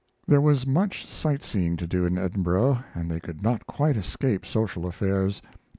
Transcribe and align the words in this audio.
There 0.27 0.41
was 0.41 0.65
much 0.65 1.05
sight 1.05 1.43
seeing 1.43 1.77
to 1.77 1.85
do 1.85 2.07
in 2.07 2.17
Edinburgh, 2.17 2.83
and 2.95 3.11
they 3.11 3.19
could 3.19 3.43
not 3.43 3.67
quite 3.67 3.95
escape 3.97 4.47
social 4.47 4.87
affairs. 4.87 5.43